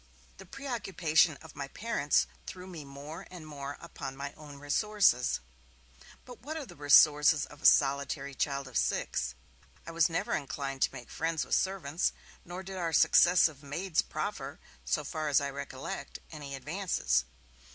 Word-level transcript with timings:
The 0.37 0.47
preoccupation 0.47 1.37
of 1.43 1.55
my 1.55 1.67
parents 1.67 2.25
threw 2.47 2.65
me 2.65 2.83
more 2.83 3.27
and 3.29 3.45
more 3.45 3.77
upon 3.79 4.17
my 4.17 4.33
own 4.33 4.57
resources. 4.57 5.39
But 6.25 6.39
what 6.41 6.57
are 6.57 6.65
the 6.65 6.75
resources 6.75 7.45
of 7.45 7.61
a 7.61 7.67
solitary 7.67 8.33
child 8.33 8.67
of 8.67 8.79
six? 8.79 9.35
I 9.85 9.91
was 9.91 10.09
never 10.09 10.33
inclined 10.33 10.81
to 10.81 10.91
make 10.91 11.11
friends 11.11 11.45
with 11.45 11.53
servants, 11.53 12.13
nor 12.43 12.63
did 12.63 12.77
our 12.77 12.93
successive 12.93 13.61
maids 13.61 14.01
proffer, 14.01 14.59
so 14.85 15.03
far 15.03 15.29
as 15.29 15.39
I 15.39 15.51
recollect, 15.51 16.17
any 16.31 16.55
advances. 16.55 17.25